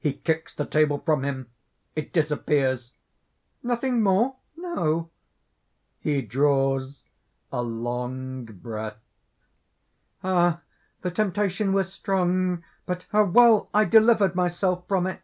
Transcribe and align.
(He 0.00 0.14
kicks 0.14 0.52
the 0.52 0.66
table 0.66 0.98
from 0.98 1.22
him. 1.24 1.52
It 1.94 2.12
disappears.) 2.12 2.90
"Nothing 3.62 4.02
more? 4.02 4.34
no!" 4.56 5.10
(He 6.00 6.20
draws 6.20 7.04
a 7.52 7.62
lung 7.62 8.46
breath.) 8.46 8.98
"Ah! 10.24 10.62
the 11.02 11.12
temptation 11.12 11.72
was 11.72 11.92
strong! 11.92 12.64
But 12.86 13.06
how 13.10 13.26
well 13.26 13.70
I 13.72 13.84
delivered 13.84 14.34
myself 14.34 14.84
from 14.88 15.06
it!" 15.06 15.22